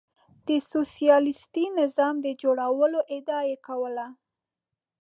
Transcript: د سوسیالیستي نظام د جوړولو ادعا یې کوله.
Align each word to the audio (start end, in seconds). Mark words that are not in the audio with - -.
د 0.47 0.49
سوسیالیستي 0.71 1.65
نظام 1.79 2.15
د 2.25 2.27
جوړولو 2.41 2.99
ادعا 3.15 3.41
یې 3.49 3.57
کوله. 3.67 4.07